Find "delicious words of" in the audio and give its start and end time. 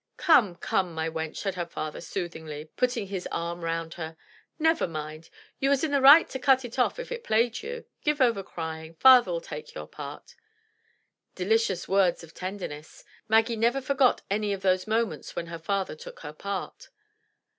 11.35-12.33